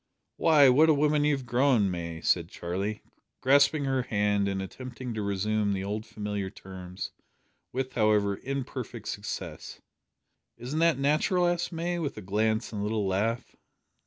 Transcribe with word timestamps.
"Why, 0.37 0.67
what 0.67 0.89
a 0.89 0.95
woman 0.95 1.25
you 1.25 1.35
have 1.37 1.45
grown, 1.45 1.91
May!" 1.91 2.21
said 2.21 2.49
Charlie, 2.49 3.03
grasping 3.39 3.85
her 3.85 4.01
hand, 4.01 4.47
and 4.47 4.59
attempting 4.59 5.13
to 5.13 5.21
resume 5.21 5.73
the 5.73 5.83
old 5.83 6.07
familiar 6.07 6.49
terms 6.49 7.11
with, 7.71 7.93
however, 7.93 8.39
imperfect 8.41 9.07
success. 9.07 9.79
"Isn't 10.57 10.79
that 10.79 10.97
natural?" 10.97 11.45
asked 11.47 11.71
May, 11.71 11.99
with 11.99 12.17
a 12.17 12.21
glance 12.21 12.73
and 12.73 12.81
a 12.81 12.83
little 12.83 13.05
laugh. 13.05 13.55